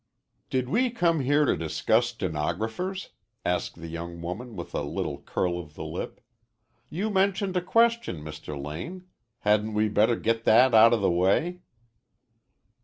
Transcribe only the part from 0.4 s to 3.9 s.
"Did we come here to discuss stenographers?" asked the